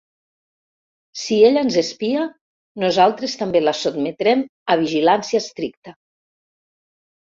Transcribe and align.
Si 1.23 1.37
ella 1.49 1.63
ens 1.65 1.77
espia, 1.83 2.25
nosaltres 2.85 3.39
també 3.45 3.63
la 3.69 3.77
sotmetrem 3.85 4.45
a 4.77 4.83
vigilància 4.85 5.47
estricta. 5.47 5.99